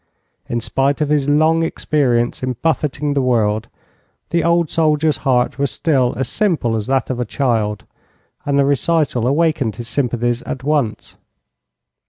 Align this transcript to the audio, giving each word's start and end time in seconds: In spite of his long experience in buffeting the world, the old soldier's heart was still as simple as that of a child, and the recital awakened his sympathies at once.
In 0.49 0.61
spite 0.61 0.99
of 0.99 1.09
his 1.09 1.29
long 1.29 1.61
experience 1.61 2.41
in 2.41 2.53
buffeting 2.63 3.13
the 3.13 3.21
world, 3.21 3.67
the 4.31 4.43
old 4.43 4.71
soldier's 4.71 5.17
heart 5.17 5.59
was 5.59 5.69
still 5.69 6.15
as 6.17 6.27
simple 6.27 6.75
as 6.75 6.87
that 6.87 7.11
of 7.11 7.19
a 7.19 7.23
child, 7.23 7.83
and 8.43 8.57
the 8.57 8.65
recital 8.65 9.27
awakened 9.27 9.75
his 9.75 9.89
sympathies 9.89 10.41
at 10.41 10.63
once. 10.63 11.17